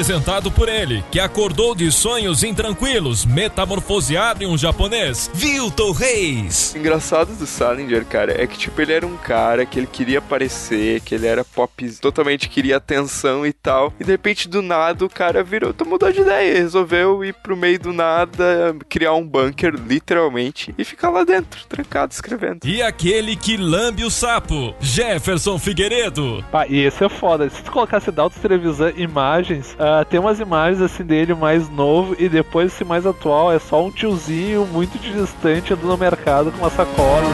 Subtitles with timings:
[0.00, 6.72] Apresentado por ele, que acordou de sonhos intranquilos, metamorfoseado em um japonês, Vilton Reis.
[6.74, 10.20] O engraçado do Salinger, cara, é que tipo, ele era um cara que ele queria
[10.20, 13.92] aparecer, que ele era pop, totalmente queria atenção e tal.
[14.00, 17.78] E de repente, do nada, o cara virou, mudou de ideia, resolveu ir pro meio
[17.78, 22.60] do nada, criar um bunker, literalmente, e ficar lá dentro, trancado, escrevendo.
[22.64, 26.42] E aquele que lambe o sapo, Jefferson Figueiredo.
[26.50, 27.50] Pá, e esse é foda.
[27.50, 32.28] Se tu colocasse Dalton Trevisan imagens, uh, tem umas imagens assim dele mais novo e
[32.28, 36.70] depois esse mais atual é só um tiozinho muito distante andando no mercado com uma
[36.70, 37.24] sacola.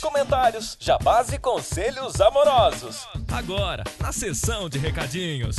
[0.00, 3.06] Comentários, jabás e conselhos amorosos.
[3.32, 5.56] Agora, na sessão de recadinhos.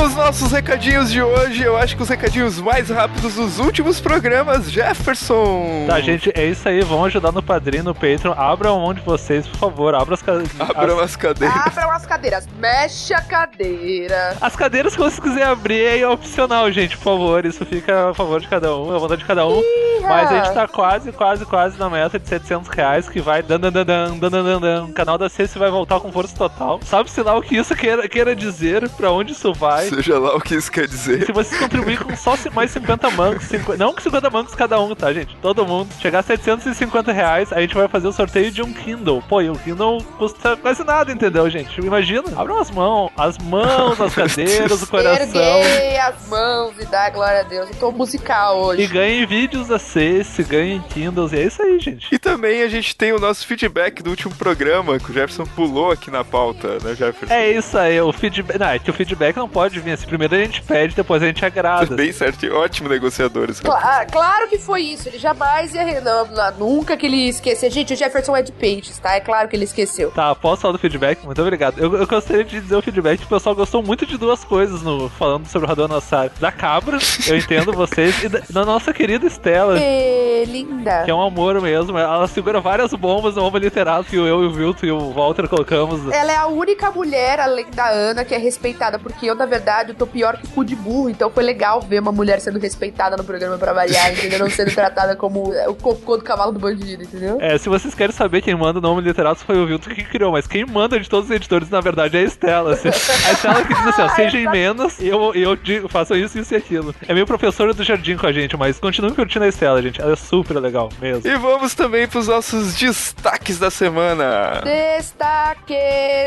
[0.00, 4.70] Nos nossos recadinhos de hoje, eu acho que os recadinhos mais rápidos dos últimos programas,
[4.70, 5.86] Jefferson.
[5.88, 6.80] Tá, gente, é isso aí.
[6.82, 8.32] Vão ajudar no padrinho, no Patreon.
[8.36, 9.94] Abram mão de vocês, por favor.
[9.94, 10.60] Abram as cadeiras.
[10.60, 11.66] Abram as cadeiras.
[11.66, 12.48] Abram as cadeiras.
[12.58, 14.36] Mexe a cadeira.
[14.40, 17.44] As cadeiras que vocês quiserem abrir é opcional, gente, por favor.
[17.44, 19.58] Isso fica a favor de cada um, a vontade de cada um.
[19.58, 20.08] Iha.
[20.08, 23.58] Mas a gente tá quase, quase, quase na meta de 700 reais, que vai dan
[23.58, 24.84] dan dan dan dan dan dan.
[24.84, 26.78] O canal da CC vai voltar com força total.
[26.84, 29.87] Sabe-se lá o que isso queira, queira dizer, pra onde isso vai.
[29.94, 31.26] Seja lá o que isso quer dizer.
[31.26, 34.94] Se vocês contribuírem com só mais 50 mancos, 50, não com 50 mancos cada um,
[34.94, 35.36] tá, gente?
[35.40, 35.88] Todo mundo.
[36.00, 39.22] Chegar a 750 reais, a gente vai fazer o sorteio de um Kindle.
[39.28, 41.80] Pô, e o Kindle custa quase nada, entendeu, gente?
[41.80, 42.24] Imagina.
[42.36, 45.40] Abram as mãos, as mãos, as cadeiras, o coração.
[45.40, 47.68] Erguei as mãos e dá glória a Deus.
[47.70, 48.82] Eu tô musical hoje.
[48.82, 52.08] E ganhem vídeos da CES, ganhem Kindles, e é isso aí, gente.
[52.12, 55.90] E também a gente tem o nosso feedback do último programa, que o Jefferson pulou
[55.90, 57.32] aqui na pauta, né, Jefferson?
[57.32, 58.58] É isso aí, o feedback.
[58.58, 60.06] Não, é que o feedback não pode vir assim.
[60.06, 61.94] Primeiro a gente pede, depois a gente agrada.
[61.94, 63.60] Bem certo, ótimo negociadores.
[63.60, 65.08] Claro, claro que foi isso.
[65.08, 66.00] Ele jamais ia.
[66.00, 67.70] Não, não, nunca que ele esqueceu.
[67.70, 69.14] Gente, o Jefferson é de peixes, tá?
[69.14, 70.10] É claro que ele esqueceu.
[70.10, 71.24] Tá, posso falar do feedback?
[71.24, 71.78] Muito obrigado.
[71.78, 74.82] Eu, eu gostaria de dizer o feedback que o pessoal gostou muito de duas coisas
[74.82, 76.30] no falando sobre o Radon Nassar.
[76.38, 79.78] Da cabra, eu entendo vocês, e da, da, nossa querida Estela.
[79.78, 81.04] É, linda.
[81.04, 81.98] Que é um amor mesmo.
[81.98, 86.12] Ela segura várias bombas no bomba literal que eu, o Vilto e o Walter colocamos.
[86.12, 89.67] Ela é a única mulher, além da Ana, que é respeitada, porque eu, na verdade,
[89.88, 93.16] eu tô pior que cu de burro, então foi legal ver uma mulher sendo respeitada
[93.16, 94.38] no programa pra variar, entendeu?
[94.38, 97.38] Não sendo tratada como o cocô do cavalo do bandido, entendeu?
[97.40, 100.32] É, se vocês querem saber quem manda o nome literato foi o Vilton que criou,
[100.32, 102.72] mas quem manda de todos os editores, na verdade, é a Estela.
[102.72, 102.88] Assim.
[102.88, 106.38] A Estela que diz assim, ó, seja em menos e eu, eu digo, faço isso,
[106.38, 106.94] isso e aquilo.
[107.06, 110.00] É meio professora do jardim com a gente, mas continue curtindo a Estela, gente.
[110.00, 111.28] Ela é super legal mesmo.
[111.30, 114.62] E vamos também pros nossos destaques da semana.
[114.64, 115.74] Destaque!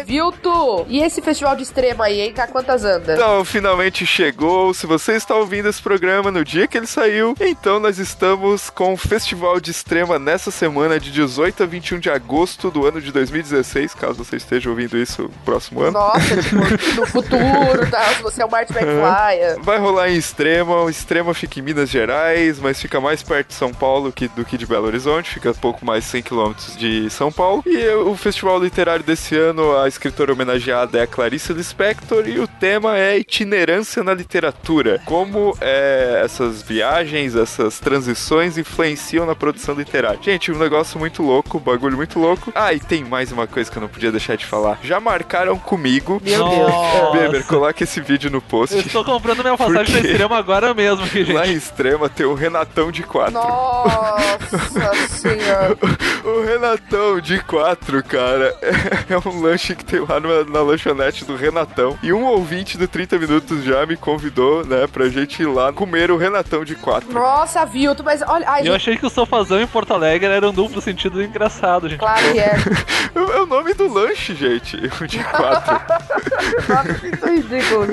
[0.05, 0.85] Vilto!
[0.87, 2.33] E esse festival de extrema aí, hein?
[2.33, 3.17] Tá quantas andas?
[3.17, 4.73] Então, finalmente chegou.
[4.73, 8.93] Se você está ouvindo esse programa no dia que ele saiu, então nós estamos com
[8.93, 13.11] o Festival de Extrema nessa semana de 18 a 21 de agosto do ano de
[13.11, 15.93] 2016, caso você esteja ouvindo isso no próximo ano.
[15.93, 16.55] Nossa, tipo,
[16.99, 18.03] no futuro, tá?
[18.15, 19.61] Se você é o Martin McFly.
[19.61, 20.81] Vai rolar em Extrema.
[20.81, 24.43] O Extrema fica em Minas Gerais, mas fica mais perto de São Paulo que, do
[24.43, 25.31] que de Belo Horizonte.
[25.31, 27.63] Fica pouco mais de 100 km de São Paulo.
[27.65, 32.47] E o festival literário desse ano, a escritora homenageada é a Clarice Lispector e o
[32.47, 35.01] tema é itinerância na literatura.
[35.05, 40.19] Como é, essas viagens, essas transições influenciam na produção literária.
[40.21, 42.51] Gente, um negócio muito louco, um bagulho muito louco.
[42.53, 44.79] Ah, e tem mais uma coisa que eu não podia deixar de falar.
[44.83, 46.21] Já marcaram comigo.
[46.23, 47.11] Meu Deus.
[47.13, 48.75] Beber, coloca esse vídeo no post.
[48.75, 51.31] Eu estou comprando minha passagem pra Extrema agora mesmo, gente.
[51.31, 53.33] Lá em Extrema tem o Renatão de 4.
[53.33, 55.77] Nossa senhora.
[56.23, 61.25] o Renatão de 4, cara, é, é um lanche que tem lá na, na lanchonete
[61.25, 61.97] do Renatão.
[62.01, 66.11] E um ouvinte do 30 Minutos já me convidou, né, pra gente ir lá comer
[66.11, 67.11] o Renatão de 4.
[67.11, 68.45] Nossa, Vilto, mas olha.
[68.49, 71.87] Ai, Eu gente, achei que o sofazão em Porto Alegre era um duplo sentido engraçado,
[71.89, 71.99] gente.
[71.99, 72.55] Claro que é.
[73.13, 75.73] É o nome do lanche, gente, o de 4.
[76.69, 77.87] Nossa, isso é ridículo.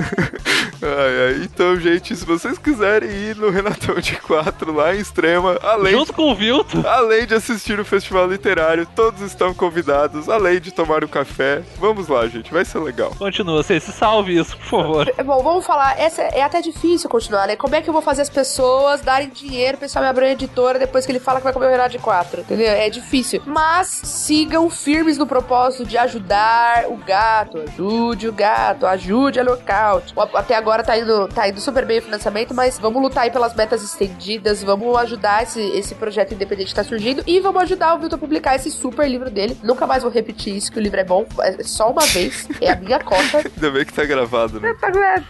[0.80, 1.40] Ai, ai.
[1.44, 6.12] Então, gente, se vocês quiserem ir no Renatão de 4 lá em Extrema, além, Junto
[6.12, 6.86] com o Vilto.
[6.86, 11.62] além de assistir o festival literário, todos estão convidados, além de tomar um café.
[11.78, 13.12] Vamos lá, gente, vai ser legal.
[13.18, 15.07] Continua, você se salve isso, por favor.
[15.24, 15.98] Bom, vamos falar.
[15.98, 17.56] Essa é até difícil continuar, né?
[17.56, 20.32] Como é que eu vou fazer as pessoas darem dinheiro pra esse homem abrir uma
[20.32, 22.40] editora depois que ele fala que vai comer o Renato de 4?
[22.40, 22.68] Entendeu?
[22.68, 23.42] É difícil.
[23.46, 27.58] Mas sigam firmes no propósito de ajudar o gato.
[27.58, 30.14] Ajude o gato, ajude a lockout.
[30.34, 33.54] Até agora tá indo, tá indo super bem o financiamento, mas vamos lutar aí pelas
[33.54, 37.98] metas estendidas, vamos ajudar esse, esse projeto independente que tá surgindo e vamos ajudar o
[37.98, 39.58] Vilton a publicar esse super livro dele.
[39.62, 41.26] Nunca mais vou repetir isso, que o livro é bom.
[41.40, 42.48] É só uma vez.
[42.60, 43.38] É a minha cota.
[43.56, 44.74] Ainda bem que tá gravado, né?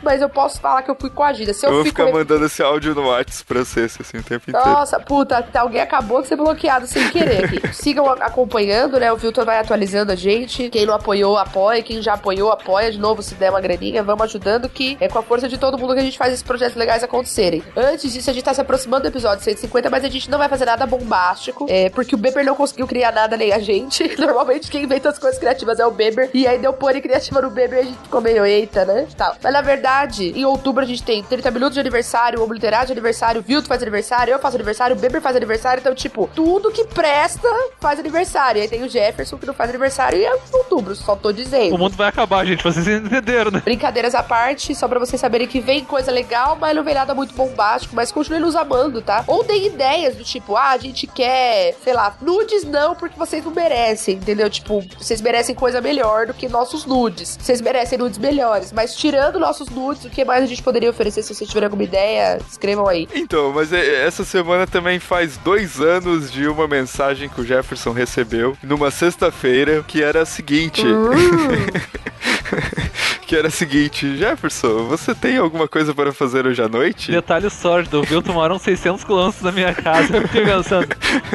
[0.03, 1.53] Mas eu posso falar que eu fui coagida.
[1.53, 4.23] Se eu, Eu vou fico ficar mandando esse áudio no WhatsApp pra vocês, assim, o
[4.23, 4.69] tempo inteiro.
[4.69, 7.61] Nossa, puta, alguém acabou de ser bloqueado sem querer aqui.
[7.75, 9.13] Sigam acompanhando, né?
[9.13, 10.69] O Vilton vai atualizando a gente.
[10.71, 11.83] Quem não apoiou, apoia.
[11.83, 12.91] Quem já apoiou, apoia.
[12.91, 15.79] De novo, se der uma graninha, vamos ajudando, que é com a força de todo
[15.79, 17.63] mundo que a gente faz esses projetos legais acontecerem.
[17.77, 20.49] Antes disso, a gente tá se aproximando do episódio 150, mas a gente não vai
[20.49, 24.05] fazer nada bombástico, é, porque o Beber não conseguiu criar nada nem a gente.
[24.19, 26.31] Normalmente quem inventa as coisas criativas é o Beber.
[26.35, 29.07] E aí deu pôr criativa no Beber e a gente ficou meio eita, né?
[29.17, 29.37] Tal.
[29.43, 32.93] Mas na verdade, em outubro a gente tem 30 minutos de aniversário, o Obliterado de
[32.93, 35.81] aniversário, o Vilto faz aniversário, eu faço aniversário, o Beber faz aniversário.
[35.81, 37.49] Então, tipo, tudo que presta
[37.81, 38.61] faz aniversário.
[38.61, 41.75] E aí tem o Jefferson que não faz aniversário e é outubro, só tô dizendo.
[41.75, 43.61] O mundo vai acabar, gente, vocês entenderam, né?
[43.65, 47.13] Brincadeiras à parte, só pra vocês saberem que vem coisa legal, mas não vem nada
[47.13, 49.25] muito bombástico, mas continue nos amando, tá?
[49.27, 53.45] Ou deem ideias do tipo, ah, a gente quer, sei lá, nudes não, porque vocês
[53.45, 54.49] não merecem, entendeu?
[54.49, 57.37] Tipo, vocês merecem coisa melhor do que nossos nudes.
[57.41, 61.23] Vocês merecem nudes melhores, mas tirando nossos nudes, o que mais a gente poderia oferecer?
[61.23, 63.09] Se vocês tiverem alguma ideia, escrevam aí.
[63.15, 67.93] Então, mas é- essa semana também faz dois anos de uma mensagem que o Jefferson
[67.93, 70.83] recebeu numa sexta-feira, que era a seguinte.
[73.29, 77.13] que era a seguinte, Jefferson, você tem alguma coisa para fazer hoje à noite?
[77.13, 78.03] Detalhe sórdido,
[78.33, 80.17] mora uns 600 quilômetros da minha casa.
[80.17, 80.89] Eu fiquei pensando.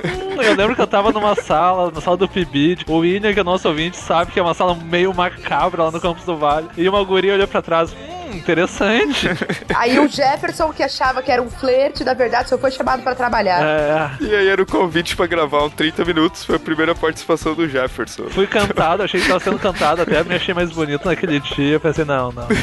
[0.04, 2.86] Hum, eu lembro que eu tava numa sala, na sala do PIBID.
[2.88, 6.02] O William, que é nosso ouvinte, sabe que é uma sala meio macabra lá no
[6.02, 6.68] Campos do Vale.
[6.76, 7.96] E uma guria olhou pra trás.
[8.34, 9.28] Interessante.
[9.76, 13.16] Aí o Jefferson, que achava que era um flerte, na verdade só foi chamado pra
[13.16, 13.62] trabalhar.
[13.64, 17.54] É, E aí era o convite pra gravar um 30 minutos, foi a primeira participação
[17.54, 18.30] do Jefferson.
[18.30, 21.80] fui cantado, achei que tava sendo cantado, até me achei mais bonito naquele dia.
[21.80, 22.48] Pensei, não, não.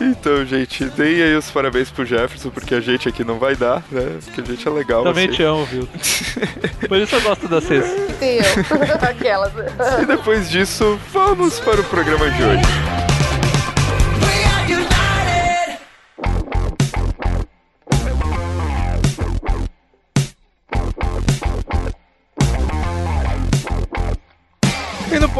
[0.00, 3.82] Então, gente, deem aí os parabéns pro Jefferson, porque a gente aqui não vai dar,
[3.90, 4.18] né?
[4.24, 5.02] Porque a gente é legal.
[5.02, 5.36] Também assim.
[5.36, 5.98] te amo, Vilton.
[6.86, 7.84] Por isso eu gosto da vocês.
[8.18, 8.44] Tem eu.
[9.08, 9.52] Aquelas.
[10.02, 13.05] E depois disso, vamos para o programa de hoje.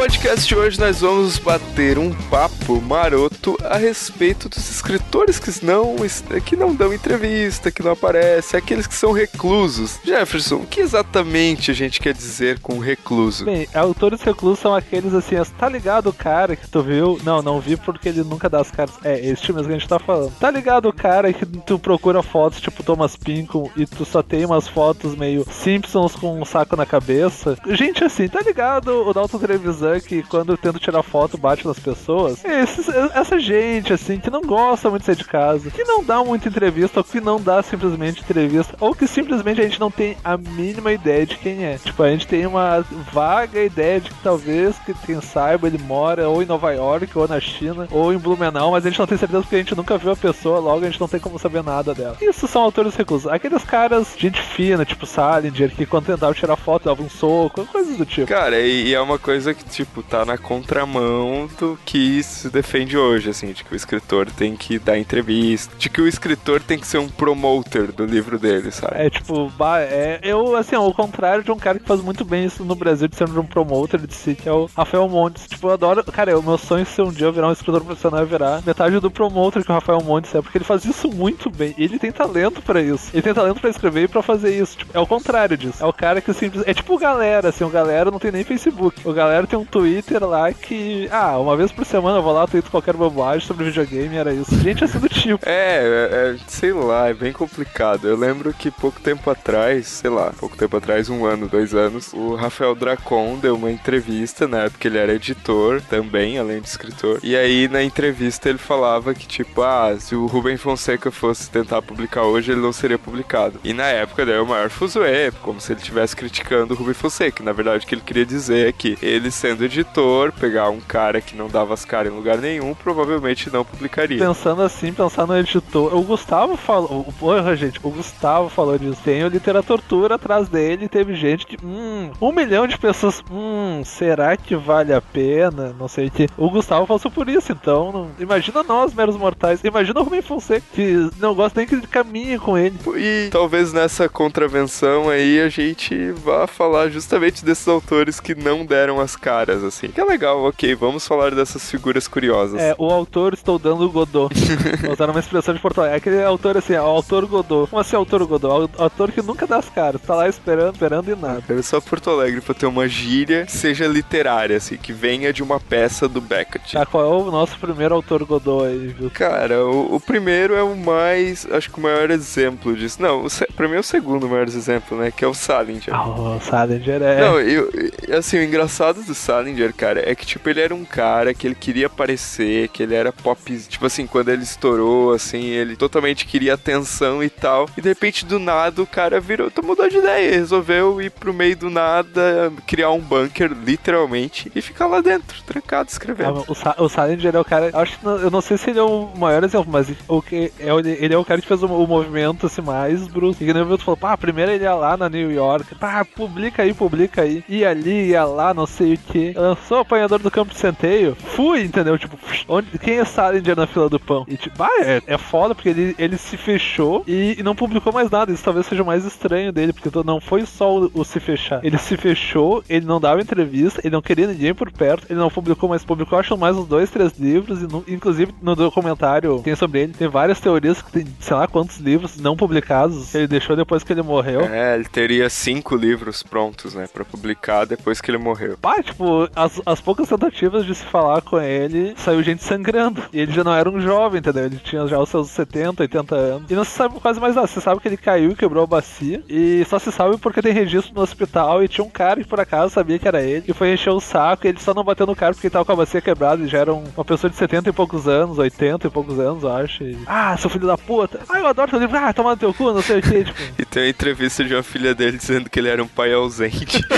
[0.06, 5.96] Podcast de hoje nós vamos bater um papo maroto a respeito dos escritores que não,
[6.44, 9.98] que não dão entrevista, que não aparecem, aqueles que são reclusos.
[10.04, 13.46] Jefferson, o que exatamente a gente quer dizer com recluso?
[13.46, 17.18] Bem, autores reclusos são aqueles assim, tá ligado o cara que tu viu?
[17.24, 18.94] Não, não vi porque ele nunca dá as caras.
[19.02, 20.32] É, esse mesmo que a gente tá falando.
[20.38, 24.44] Tá ligado o cara que tu procura fotos tipo Thomas Pinkham e tu só tem
[24.44, 27.58] umas fotos meio Simpsons com um saco na cabeça?
[27.66, 31.78] Gente assim, tá ligado o Dalton Trevisan que quando eu tento tirar foto bate nas
[31.78, 32.44] pessoas?
[32.44, 36.22] Esses- essa gente assim, que não gosta muito de sair de casa, que não dá
[36.22, 40.16] muita entrevista ou que não dá simplesmente entrevista, ou que simplesmente a gente não tem
[40.24, 41.78] a mínima ideia de quem é.
[41.78, 46.28] Tipo, a gente tem uma vaga ideia de que talvez, que quem saiba, ele mora
[46.28, 49.18] ou em Nova York, ou na China, ou em Blumenau, mas a gente não tem
[49.18, 51.62] certeza porque a gente nunca viu a pessoa, logo a gente não tem como saber
[51.62, 52.16] nada dela.
[52.20, 53.30] Isso são autores reclusos.
[53.30, 57.96] Aqueles caras, gente fina, tipo Salinger, que quando tentava tirar foto dava um soco, coisas
[57.96, 58.26] do tipo.
[58.26, 63.30] Cara, e é uma coisa que, tipo, tá na contramão do que se defende hoje,
[63.30, 66.86] assim, de que o escritor tem que dar entrevista, de que o escritor tem que
[66.86, 68.94] ser um promoter do livro dele, sabe?
[68.96, 69.52] É tipo,
[69.88, 73.08] é, eu, assim, ao contrário de um cara que faz muito bem isso no Brasil,
[73.08, 75.46] de ser um promoter de si, que é o Rafael Montes.
[75.46, 76.04] Tipo, eu adoro.
[76.04, 78.62] Cara, o meu sonho é ser um dia eu virar um escritor profissional e virar
[78.64, 81.74] metade do promoter que o Rafael Montes é, porque ele faz isso muito bem.
[81.76, 83.10] Ele tem talento pra isso.
[83.12, 84.78] Ele tem talento pra escrever e pra fazer isso.
[84.78, 85.82] Tipo, é o contrário disso.
[85.82, 86.70] É o cara que simplesmente.
[86.70, 89.06] É tipo galera, assim, o galera não tem nem Facebook.
[89.06, 91.08] O galera tem um Twitter lá que.
[91.10, 94.54] Ah, uma vez por semana eu vou lá, tweeto qualquer bobagem sobre videogame era isso.
[94.60, 95.46] Gente assim do tipo.
[95.46, 98.08] É, é, é, sei lá, é bem complicado.
[98.08, 102.12] Eu lembro que pouco tempo atrás, sei lá, pouco tempo atrás, um ano, dois anos,
[102.12, 107.20] o Rafael Dracon deu uma entrevista, na época ele era editor também, além de escritor.
[107.22, 111.82] E aí na entrevista ele falava que, tipo, ah, se o Rubem Fonseca fosse tentar
[111.82, 113.60] publicar hoje, ele não seria publicado.
[113.62, 117.42] E na época deu o maior fuzuê, como se ele estivesse criticando o Rubem Fonseca.
[117.42, 120.80] Na verdade, o que ele queria dizer é que ele ele sendo editor, pegar um
[120.80, 124.18] cara que não dava as caras em lugar nenhum, provavelmente não publicaria.
[124.18, 125.94] Pensando assim, pensar no editor.
[125.94, 127.06] O Gustavo falou.
[127.18, 129.00] Porra, gente, o Gustavo falou disso.
[129.02, 130.88] Tem o Literatura atrás dele.
[130.88, 131.56] Teve gente que.
[131.64, 133.22] Hum, um milhão de pessoas.
[133.30, 135.74] Hum, será que vale a pena?
[135.78, 136.28] Não sei o que.
[136.36, 137.90] O Gustavo passou por isso, então.
[137.90, 138.10] Não...
[138.18, 139.64] Imagina nós, meros mortais.
[139.64, 142.76] Imagina o Rubem Fonseca, que não gosta nem que ele caminhe com ele.
[142.96, 149.00] E talvez nessa contravenção aí a gente vá falar justamente desses autores que não deram
[149.00, 149.88] as caras, assim.
[149.88, 152.60] Que é legal, ok, vamos falar dessas figuras curiosas.
[152.60, 154.34] É, o autor estou dando o Godot.
[154.92, 155.94] Usando uma expressão de Porto Alegre.
[155.94, 157.68] É aquele autor assim, o autor Godot.
[157.70, 158.70] Como assim, autor Godot?
[158.78, 160.00] O autor que nunca dá as caras.
[160.02, 161.42] Tá lá esperando, esperando e nada.
[161.48, 165.42] É só Porto Alegre pra ter uma gíria que seja literária, assim, que venha de
[165.42, 166.72] uma peça do Beckett.
[166.72, 169.10] Tá, qual é o nosso primeiro autor Godot aí, viu?
[169.10, 173.00] Cara, o, o primeiro é o mais, acho que o maior exemplo disso.
[173.00, 175.10] Não, o, pra mim é o segundo maior exemplo, né?
[175.10, 175.94] Que é o Salinger.
[175.94, 177.20] Ah, o Salinger é.
[177.20, 177.70] Não, eu-
[178.16, 179.35] assim, o engraçado do Salinger,
[179.76, 183.12] cara, é que, tipo, ele era um cara que ele queria aparecer, que ele era
[183.12, 187.88] pop, tipo assim, quando ele estourou, assim, ele totalmente queria atenção e tal, e de
[187.88, 191.70] repente, do nada, o cara virou, então mudou de ideia, resolveu ir pro meio do
[191.70, 196.44] nada, criar um bunker, literalmente, e ficar lá dentro, trancado, Ah, escrevendo.
[196.46, 197.70] o, Sa o Salinger é o cara.
[197.72, 200.68] Acho que eu não sei se ele é o maior exemplo, mas o que é,
[201.00, 203.42] ele é o cara que fez o, o movimento assim, mais bruto.
[203.42, 206.62] E que nem o falou, pá, primeiro ele ia lá na New York, pá, publica
[206.62, 207.44] aí, publica aí.
[207.48, 209.25] Ia ali, ia lá, não sei o que.
[209.34, 211.16] Lançou o apanhador do campo de centeio.
[211.16, 211.98] Fui, entendeu?
[211.98, 212.18] Tipo,
[212.48, 214.24] onde, quem é Salinger na fila do pão?
[214.28, 217.92] E tipo, ah, é, é foda porque ele, ele se fechou e, e não publicou
[217.92, 218.32] mais nada.
[218.32, 221.64] Isso talvez seja o mais estranho dele, porque não foi só o, o se fechar.
[221.64, 225.30] Ele se fechou, ele não dava entrevista, ele não queria ninguém por perto, ele não
[225.30, 229.54] publicou, mas publicou acho mais uns dois, três livros, e no- inclusive no documentário tem
[229.56, 233.56] sobre ele, tem várias teorias que tem sei lá quantos livros não publicados ele deixou
[233.56, 234.42] depois que ele morreu.
[234.42, 238.56] É, ele teria cinco livros prontos, né, pra publicar depois que ele morreu.
[238.60, 243.02] Pá, tipo, as, as poucas tentativas de se falar com ele, saiu gente sangrando.
[243.12, 244.44] E ele já não era um jovem, entendeu?
[244.44, 246.50] Ele tinha já os seus 70, 80 anos.
[246.50, 247.46] E não se sabe quase mais nada.
[247.46, 249.22] Você sabe que ele caiu e quebrou a bacia.
[249.28, 251.62] E só se sabe porque tem registro no hospital.
[251.62, 253.44] E tinha um cara que por acaso sabia que era ele.
[253.48, 254.46] E foi encher o saco.
[254.46, 256.42] E ele só não bateu no cara porque ele tava com a bacia quebrada.
[256.42, 259.42] E já era um- uma pessoa de 70 e poucos anos, 80 e poucos anos,
[259.42, 259.82] eu acho.
[259.84, 261.20] E, ah, seu filho da puta.
[261.28, 261.96] Ah, eu adoro teu livro.
[261.96, 263.24] Ah, toma no teu cu, não sei o que.
[263.24, 263.38] Tipo.
[263.58, 266.80] E tem uma entrevista de uma filha dele dizendo que ele era um pai ausente.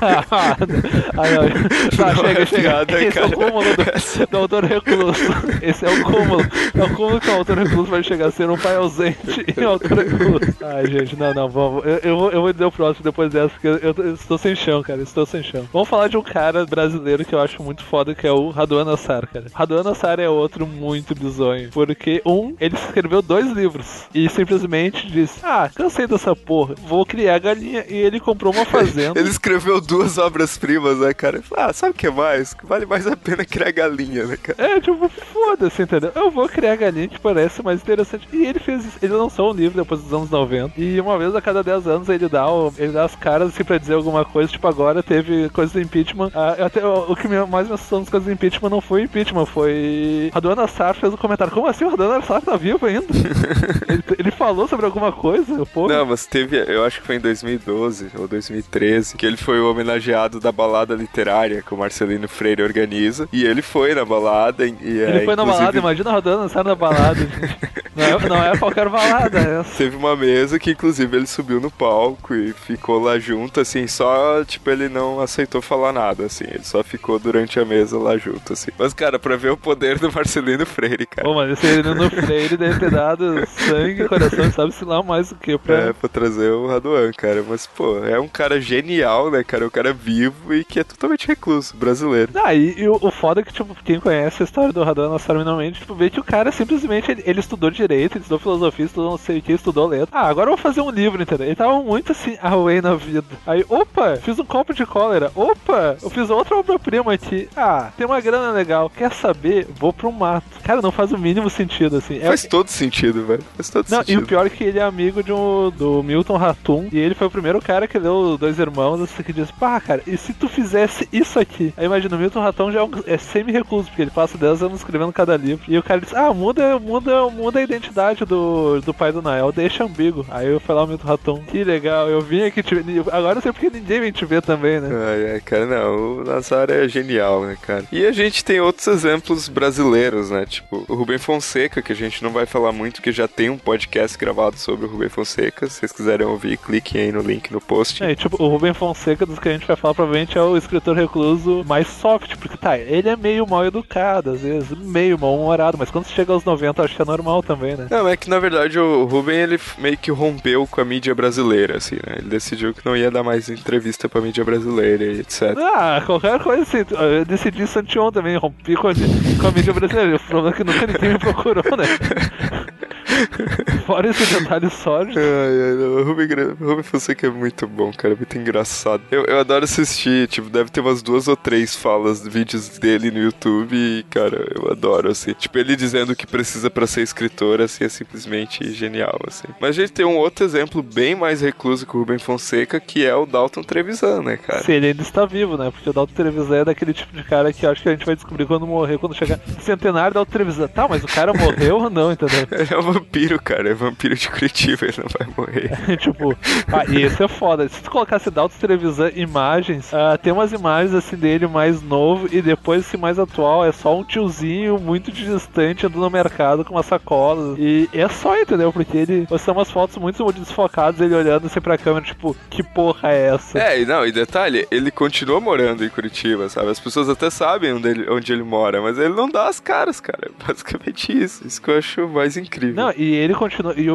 [0.00, 1.96] ah, não.
[1.96, 2.86] Tá, chega, é chega.
[2.88, 3.36] Esse é o cara.
[3.36, 5.22] cúmulo do, do autor recluso.
[5.62, 6.42] Esse é o cúmulo.
[6.74, 9.60] É o cúmulo que o autor recluso vai chegar a ser um pai ausente e
[9.64, 10.56] um autor recluso.
[10.62, 11.84] Ai, gente, não, não, vamos.
[11.84, 14.54] Eu, eu, vou, eu vou dizer o próximo depois dessa, porque eu, eu estou sem
[14.54, 15.02] chão, cara.
[15.02, 15.68] Estou sem chão.
[15.72, 18.84] Vamos falar de um cara brasileiro que eu acho muito foda, que é o Raduan
[18.84, 19.46] Nassar, cara.
[19.52, 21.70] Raduan Nassar é outro muito bizonho.
[21.70, 27.38] Porque, um, ele escreveu dois livros e simplesmente disse: Ah, cansei dessa porra, vou criar
[27.38, 27.84] galinha.
[27.88, 29.18] E ele comprou uma fazenda.
[29.18, 31.42] Ele escreveu duas obras-primas, né, cara?
[31.56, 32.54] Ah, sabe o que mais?
[32.62, 34.56] Vale mais a pena criar galinha, né, cara?
[34.62, 36.12] É, tipo, foda-se, entendeu?
[36.14, 38.28] Eu vou criar galinha que parece mais interessante.
[38.32, 38.98] E ele fez isso.
[39.02, 40.72] Ele lançou um livro depois dos anos 90.
[40.80, 43.64] E uma vez a cada 10 anos ele dá, o- ele dá as caras assim
[43.64, 44.50] pra dizer alguma coisa.
[44.50, 46.30] Tipo, agora teve coisa do impeachment.
[46.34, 49.04] Ah, até, o, o que mais me assustou nas coisas do impeachment não foi o
[49.04, 50.30] impeachment, foi.
[50.34, 51.52] A dona Sar fez um comentário.
[51.52, 51.84] Como assim?
[51.84, 53.06] A dona Sar tá viva ainda?
[53.88, 55.64] ele, ele falou sobre alguma coisa?
[55.66, 59.60] Pô, Não, mas teve, eu acho que foi em 2012 ou 2013, que ele foi
[59.60, 63.28] o homenageado da balada literária que o Marcelino Freire organiza.
[63.32, 64.66] E ele foi na balada.
[64.66, 67.20] E, ele é, foi na inclusive, balada, imagina a dona Sar na balada.
[68.00, 69.76] Não é, não é qualquer balada, é essa.
[69.76, 74.44] Teve uma mesa que, inclusive, ele subiu no palco e ficou lá junto, assim, só,
[74.44, 78.52] tipo, ele não aceitou falar nada, assim, ele só ficou durante a mesa lá junto,
[78.52, 78.70] assim.
[78.78, 81.26] Mas, cara, pra ver o poder do Marcelino Freire, cara.
[81.26, 85.58] Pô, mano, esse Irino Freire deve ter dado sangue, coração, sabe-se lá mais o que
[85.58, 85.74] pra...
[85.74, 87.44] É, pra trazer o Raduan, cara.
[87.48, 89.64] Mas, pô, é um cara genial, né, cara?
[89.64, 92.32] É um cara vivo e que é totalmente recluso, brasileiro.
[92.34, 95.10] Ah, e, e o, o foda é que, tipo, quem conhece a história do Radon
[95.10, 98.84] Nassar minimamente, tipo, vê que o cara simplesmente, ele, ele estudou direito, ele estudou filosofia,
[98.84, 100.08] estudou não sei o que, estudou letra.
[100.12, 101.46] Ah, agora eu vou fazer um livro, entendeu?
[101.46, 103.24] Ele tava muito assim, away na vida.
[103.46, 105.30] Aí, opa, fiz um copo de cólera.
[105.34, 107.48] Opa, eu fiz outra obra-prima aqui.
[107.56, 108.90] Ah, tem uma grana legal.
[108.90, 109.66] Quer saber?
[109.78, 110.44] Vou pro mato.
[110.64, 112.18] Cara, não faz o mínimo sentido, assim.
[112.18, 113.42] É- Faz todo sentido, velho.
[113.56, 114.22] Faz todo Não, e sentido.
[114.24, 116.88] o pior é que ele é amigo de um, do Milton Ratum.
[116.92, 120.02] E ele foi o primeiro cara que deu dois irmãos, assim, que disse, pá, cara,
[120.06, 121.72] e se tu fizesse isso aqui?
[121.76, 124.78] Aí imagina, o Milton Ratum já é, um- é semi-recluso, porque ele passa 10 anos
[124.80, 125.64] escrevendo cada livro.
[125.68, 129.52] E o cara disse, ah, muda, muda, muda a identidade do, do pai do Nael,
[129.52, 130.26] deixa ambíguo.
[130.28, 133.00] Aí eu falei lá o Raton, que legal, eu vim aqui te ver.
[133.12, 134.88] Agora eu sei porque ninguém vem te ver também, né?
[134.92, 137.84] Ai, ai, cara, não, o Nazar é genial, né, cara?
[137.92, 140.44] E a gente tem outros exemplos brasileiros, né?
[140.46, 143.58] Tipo, o Rubem Fonseca, que a gente não vai falar muito, que já tem um
[143.58, 145.68] podcast gravado sobre o Rubem Fonseca.
[145.68, 148.02] Se vocês quiserem ouvir, cliquem aí no link no post.
[148.02, 150.96] É, tipo, o Rubem Fonseca, dos que a gente vai falar, provavelmente é o escritor
[150.96, 155.90] recluso mais soft, porque tá, ele é meio mal educado, às vezes, meio mal-humorado, mas
[155.90, 157.86] quando chega aos 90, acho que é normal também, né?
[157.90, 161.76] Não, é que na verdade o Rubem ele meio que rompeu com a mídia brasileira,
[161.76, 162.16] assim, né?
[162.18, 165.56] Ele decidiu que não ia dar mais entrevista pra mídia brasileira e etc.
[165.58, 166.84] Ah, qualquer coisa assim.
[166.90, 170.16] Eu decidi isso anteontem também, rompi com a, com a mídia brasileira.
[170.16, 171.84] O problema é que nunca ninguém me procurou, né?
[173.90, 175.18] Fora esse detalhe sólido.
[175.18, 176.28] Ai, ai, não, o Rubem,
[176.60, 179.02] Rubem Fonseca é muito bom, cara, muito engraçado.
[179.10, 183.18] Eu, eu adoro assistir, tipo, deve ter umas duas ou três falas, vídeos dele no
[183.18, 185.32] YouTube e, cara, eu adoro, assim.
[185.32, 189.48] Tipo, ele dizendo o que precisa pra ser escritor, assim, é simplesmente genial, assim.
[189.60, 193.04] Mas a gente tem um outro exemplo bem mais recluso que o Rubem Fonseca, que
[193.04, 194.62] é o Dalton Trevisan, né, cara?
[194.62, 195.68] Se ele ainda está vivo, né?
[195.72, 198.06] Porque o Dalton Trevisan é daquele tipo de cara que eu acho que a gente
[198.06, 200.68] vai descobrir quando morrer, quando chegar centenário do Dalton Trevisan.
[200.68, 202.46] Tá, mas o cara morreu ou não, entendeu?
[202.52, 205.96] Ele é um vampiro, cara, é vampiro de Curitiba, ele não vai morrer.
[205.98, 206.36] tipo,
[206.72, 207.68] ah, e isso é foda.
[207.68, 212.42] Se tu colocasse Dalton Trevisan imagens, ah, tem umas imagens assim dele mais novo e
[212.42, 216.82] depois esse mais atual é só um tiozinho muito distante andando no mercado com uma
[216.82, 217.56] sacola.
[217.58, 218.72] E é só, entendeu?
[218.72, 219.26] Porque ele.
[219.38, 223.58] São umas fotos muito desfocadas, ele olhando assim pra câmera, tipo, que porra é essa?
[223.58, 226.68] É, e não, e detalhe, ele continua morando em Curitiba, sabe?
[226.68, 229.98] As pessoas até sabem onde ele, onde ele mora, mas ele não dá as caras,
[230.00, 230.30] cara.
[230.30, 231.46] É basicamente isso.
[231.46, 232.74] Isso que eu acho mais incrível.
[232.74, 233.69] Não, e ele continua.
[233.76, 233.88] E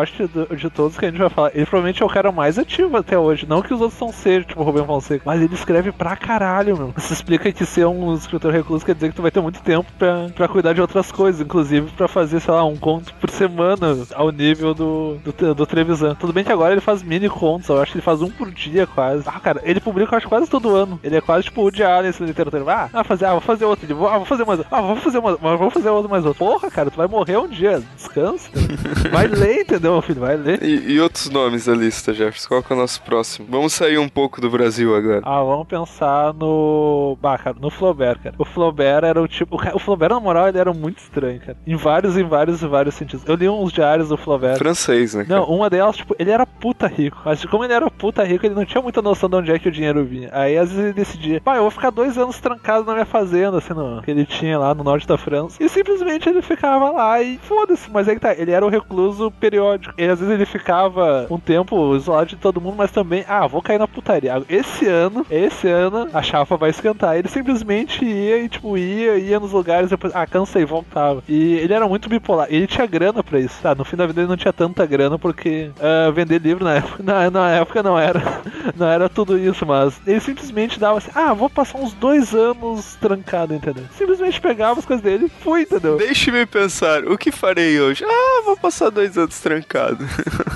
[0.00, 2.58] acho que de, todos que a gente vai falar, ele provavelmente é o cara mais
[2.58, 3.46] ativo até hoje.
[3.48, 6.76] Não que os outros não sejam, tipo o Rubem Fonseca, mas ele escreve pra caralho,
[6.76, 6.94] meu.
[6.96, 9.90] Isso explica que ser um escritor recluso quer dizer que tu vai ter muito tempo
[9.98, 13.96] pra, pra cuidar de outras coisas, inclusive pra fazer, sei lá, um conto por semana
[14.14, 16.14] ao nível do, do, do Trevisan.
[16.14, 18.50] Tudo bem que agora ele faz mini contos, eu acho que ele faz um por
[18.50, 19.24] dia quase.
[19.26, 20.98] Ah, cara, ele publica, eu acho, quase todo ano.
[21.02, 22.64] Ele é quase tipo o Allen, esse literatura.
[22.66, 23.94] Ah, ah, fazer, ah, vou fazer outro.
[23.94, 24.60] Vou, ah, vou fazer mais.
[24.70, 25.38] Ah, vou fazer mais.
[25.40, 26.38] Vou fazer outro mais outro.
[26.38, 27.82] Porra, cara, tu vai morrer um dia.
[27.96, 28.50] Descansa.
[29.12, 30.20] Vai ler, entendeu, meu filho?
[30.20, 30.62] Vai ler.
[30.62, 32.48] E, e outros nomes da lista, Jefferson?
[32.48, 33.46] Qual que é o nosso próximo?
[33.50, 35.22] Vamos sair um pouco do Brasil agora.
[35.24, 37.16] Ah, vamos pensar no.
[37.20, 38.34] Bah, cara, no Flaubert, cara.
[38.38, 39.56] O Flaubert era o tipo.
[39.74, 41.56] O, Flaubert, na moral, ele era muito estranho, cara.
[41.66, 43.26] Em vários, em vários, em vários sentidos.
[43.26, 44.58] Eu li uns diários do Flaubert.
[44.58, 45.24] Francês, né?
[45.24, 45.40] cara?
[45.40, 47.18] Não, uma delas, tipo, ele era puta rico.
[47.24, 49.68] Mas como ele era puta rico, ele não tinha muita noção de onde é que
[49.68, 50.28] o dinheiro vinha.
[50.32, 53.58] Aí às vezes ele decidia, pá, eu vou ficar dois anos trancado na minha fazenda,
[53.58, 55.62] assim, no, que ele tinha lá no norte da França.
[55.62, 57.90] E simplesmente ele ficava lá e foda-se.
[57.90, 59.94] Mas aí que tá, ele era o recluso periódico.
[59.98, 63.60] E às vezes ele ficava um tempo isolado de todo mundo, mas também, ah, vou
[63.60, 64.42] cair na putaria.
[64.48, 67.16] Esse ano, esse ano, a chapa vai esquentar.
[67.16, 71.22] Ele simplesmente ia e, tipo, ia, ia nos lugares, depois, ah, cansei, voltava.
[71.28, 72.46] E ele era muito bipolar.
[72.50, 73.60] Ele tinha grana pra isso.
[73.60, 76.76] Tá, no fim da vida ele não tinha tanta grana porque ah, vender livro na
[76.76, 78.22] época, na, na época não era,
[78.76, 82.96] não era tudo isso, mas ele simplesmente dava assim, ah, vou passar uns dois anos
[83.00, 83.84] trancado, entendeu?
[83.96, 85.96] Simplesmente pegava as coisas dele e fui, entendeu?
[85.96, 88.04] Deixe-me pensar, o que farei hoje?
[88.06, 90.04] Ah, vou passar dois anos trancado.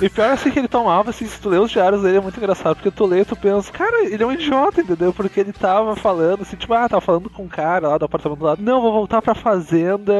[0.01, 2.37] E pior assim que ele tomava, assim, se tu lê os diários dele é muito
[2.37, 5.13] engraçado, porque tu lê e tu pensa, cara, ele é um idiota, entendeu?
[5.13, 8.39] Porque ele tava falando assim, tipo, ah, tava falando com um cara lá do apartamento
[8.39, 10.13] do lado, não, vou voltar pra fazenda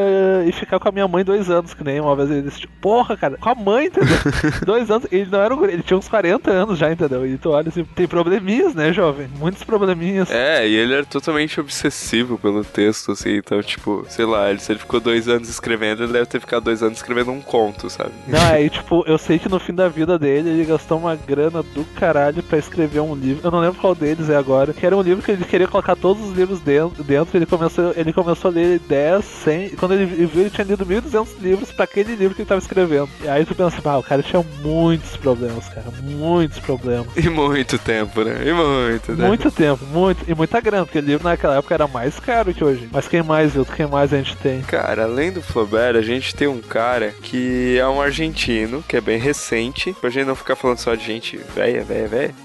[0.45, 2.73] e ficar com a minha mãe dois anos, que nem uma vez ele disse, tipo,
[2.81, 4.17] porra, cara, com a mãe, entendeu?
[4.65, 7.25] dois anos, ele não era um ele tinha uns 40 anos já, entendeu?
[7.25, 9.27] E tu olha assim, tem probleminhas, né, jovem?
[9.39, 10.29] Muitos probleminhas.
[10.29, 14.71] É, e ele era totalmente obsessivo pelo texto, assim, então, tipo, sei lá, ele, se
[14.71, 18.11] ele ficou dois anos escrevendo, ele deve ter ficado dois anos escrevendo um conto, sabe?
[18.27, 21.63] Não, aí, tipo, eu sei que no fim da vida dele ele gastou uma grana
[21.63, 23.41] do caralho pra escrever um livro.
[23.43, 24.73] Eu não lembro qual deles é agora.
[24.73, 27.03] Que era um livro que ele queria colocar todos os livros dentro.
[27.03, 29.65] dentro ele, começou, ele começou a ler 10, 100.
[29.65, 32.61] E quando ele viu, ele tinha lido 1.200 livros pra aquele livro que ele tava
[32.61, 33.09] escrevendo.
[33.21, 35.87] E aí tu pensa, ah, o cara tinha muitos problemas, cara.
[36.01, 37.07] Muitos problemas.
[37.15, 38.35] E muito tempo, né?
[38.45, 39.27] E muito, né?
[39.27, 40.23] Muito tempo, muito.
[40.27, 42.89] E muita grana, porque o livro naquela época era mais caro que hoje.
[42.91, 43.65] Mas quem mais, viu?
[43.65, 44.61] Quem mais a gente tem?
[44.61, 49.01] Cara, além do Flaubert, a gente tem um cara que é um argentino, que é
[49.01, 52.35] bem recente, pra gente não ficar falando só de gente velha, velha, velha.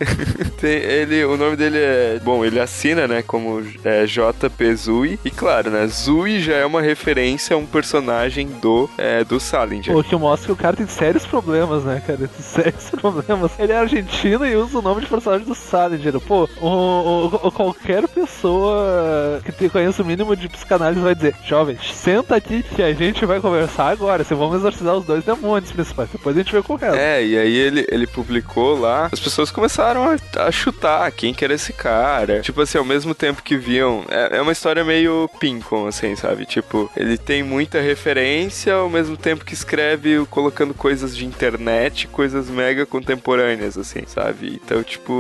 [0.62, 5.70] Ele, o nome dele é, bom, ele assina, né, como é, JP Zui, e claro,
[5.70, 9.96] né, Zui já é uma referência a um personagem do é, do Salinger.
[9.96, 12.18] O que mostra que o cara tem sérios problemas, né, cara?
[12.18, 13.52] Tem sérios problemas.
[13.58, 16.18] Ele é argentino e usa o nome de personagem do Salinger.
[16.20, 21.78] Pô, o- o- qualquer pessoa que te conheça o mínimo de psicanálise vai dizer: Jovem,
[21.82, 24.24] senta aqui que a gente vai conversar agora.
[24.24, 26.08] Se vamos exorcizar os dois demônios principais.
[26.10, 26.96] Depois a gente vê com o resto.
[26.96, 31.44] É, e aí ele, ele publicou lá, as pessoas começaram a, a chutar quem que
[31.44, 32.40] era esse cara.
[32.40, 34.04] Tipo assim, ao mesmo tempo que viam.
[34.08, 36.46] É, é uma história meio Pincon, assim, sabe?
[36.46, 42.48] Tipo, ele tem muita referência, ao mesmo tempo que escreve colocando coisas de internet, coisas
[42.48, 44.60] mega contemporâneas, assim, sabe?
[44.64, 45.12] Então, tipo,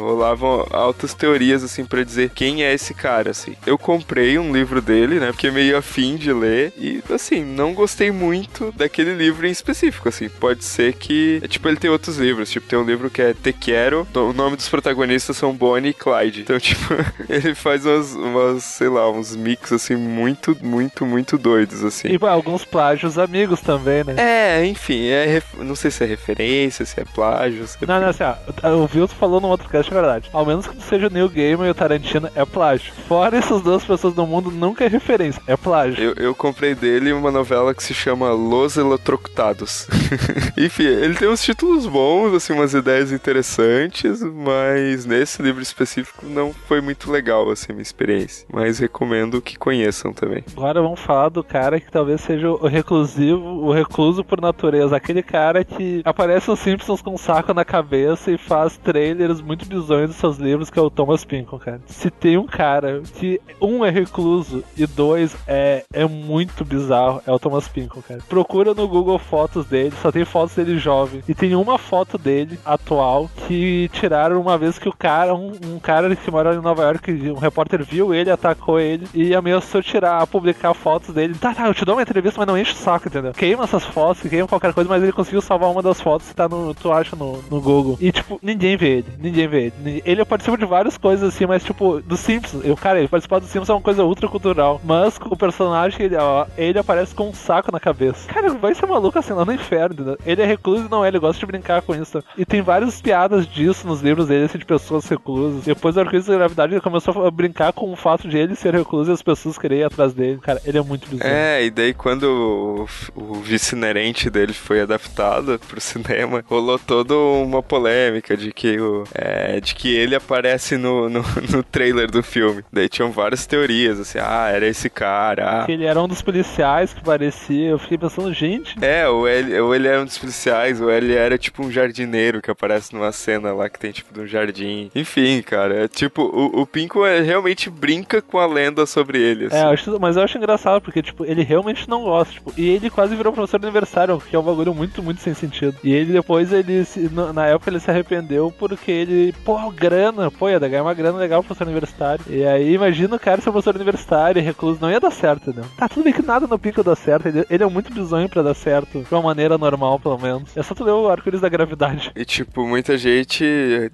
[0.00, 3.56] rolavam altas teorias, assim, para dizer quem é esse cara, assim.
[3.66, 5.32] Eu comprei um livro dele, né?
[5.32, 6.72] Porque meio afim de ler.
[6.76, 10.28] E, assim, não gostei muito daquele livro em específico, assim.
[10.28, 11.40] Pode ser que.
[11.48, 12.50] Tipo, ele tem outros livros.
[12.50, 14.06] Tipo, tem um livro que é Te Quero.
[14.14, 16.42] O nome dos protagonistas são Bonnie e Clyde.
[16.42, 16.94] Então, tipo,
[17.28, 22.08] ele faz umas, umas, sei lá, uns mix, assim, muito, muito, muito doidos, assim.
[22.08, 24.14] E alguns plágios amigos também, né?
[24.16, 25.54] É, enfim, é ref...
[25.58, 27.66] não sei se é referência, se é plágio.
[27.66, 27.86] Se é...
[27.86, 30.28] Não, não, assim, ó, o Vilto falou no outro cast, é verdade.
[30.32, 32.92] Ao menos que seja o Neil Gaiman e o Tarantino, é plágio.
[33.06, 36.02] Fora essas duas pessoas no mundo, nunca é referência, é plágio.
[36.02, 39.86] Eu, eu comprei dele uma novela que se chama Los Eletrocutados.
[40.56, 46.52] enfim, ele tem uns títulos bons, assim, umas ideias interessantes, mas nesse livro específico não
[46.52, 48.46] foi muito legal, assim, a minha experiência.
[48.52, 50.44] Mas recomendo que conheçam também.
[50.56, 54.96] Agora vamos falar do cara que talvez seja o reclusivo, o recluso por natureza.
[54.96, 59.66] Aquele cara que aparece nos Simpsons com um saco na cabeça e faz trailers muito
[59.66, 61.80] bizonhos dos seus livros, que é o Thomas Pinkon, cara.
[61.86, 67.32] Se tem um cara que, um, é recluso e dois, é, é muito bizarro, é
[67.32, 68.20] o Thomas Pinkon, cara.
[68.28, 71.22] Procura no Google fotos dele, só tem fotos dele jovem.
[71.28, 75.78] E tem uma foto dele, atual, que tiraram uma vez que o cara, um, um
[75.78, 80.26] cara que mora em Nova York, um repórter viu ele, atacou ele e ameaçou tirar,
[80.26, 81.34] publicar fotos dele.
[81.34, 83.32] Tá, tá, eu te dou uma entrevista, mas não enche o saco, entendeu?
[83.32, 86.48] Queima essas fotos, queima qualquer coisa, mas ele conseguiu salvar uma das fotos que tá
[86.48, 87.96] no, tu acha no, no Google.
[88.00, 90.02] E, tipo, ninguém vê ele, ninguém vê ele.
[90.04, 92.64] Ele participa de várias coisas assim, mas, tipo, do Simpsons.
[92.64, 94.80] Eu, cara, ele participar do Simpsons é uma coisa ultra cultural.
[94.84, 98.28] Mas o personagem, ele, ó, ele aparece com um saco na cabeça.
[98.28, 100.18] Cara, vai ser maluco assim lá no inferno, entendeu?
[100.24, 102.22] Ele é recluso, não é, ele gosta de brincar com isso.
[102.36, 105.64] E tem várias piadas disso nos livros dele, assim, de pessoas reclusas.
[105.64, 108.74] Depois da Arquivos da Gravidade, ele começou a brincar com o fato de ele ser
[108.74, 110.38] recluso e as pessoas quererem ir atrás dele.
[110.38, 111.30] Cara, ele é muito bizarro.
[111.30, 117.62] É, e daí quando o, o vice-inerente dele foi adaptado pro cinema, rolou toda uma
[117.62, 122.64] polêmica de que, o, é, de que ele aparece no, no, no, trailer do filme.
[122.72, 125.64] Daí tinham várias teorias, assim, ah, era esse cara.
[125.64, 125.66] Ah.
[125.68, 127.70] Ele era um dos policiais que parecia.
[127.70, 128.76] Eu fiquei pensando, gente.
[128.82, 132.50] É, ou ele, ele era um dos policiais, ou ele era tipo um jardineiro que
[132.50, 134.90] aparece numa cena lá que tem tipo um jardim.
[134.94, 139.46] Enfim, cara, é tipo, o, o Pinko é, realmente brinca com a lenda sobre ele.
[139.46, 139.56] Assim.
[139.56, 142.32] É, eu acho, mas eu acho engraçado, porque, tipo, ele realmente não gosta.
[142.32, 145.34] Tipo, e ele quase virou professor de aniversário, que é um bagulho muito, muito sem
[145.34, 145.76] sentido.
[145.82, 150.48] E ele depois, ele se, na época, ele se arrependeu porque ele, pô, grana, pô,
[150.48, 152.24] ia ganhar uma grana legal pro professor universitário.
[152.28, 155.62] E aí, imagina o cara ser professor universitário e recluso, não ia dar certo, né?
[155.76, 157.28] Tá tudo bem que nada no Pico dá certo.
[157.28, 160.56] Ele, ele é muito bizonho pra dar certo, de uma maneira normal, pelo menos.
[160.56, 162.12] É só tu ler o arco-íris da gravidade.
[162.14, 163.44] E, tipo, muita gente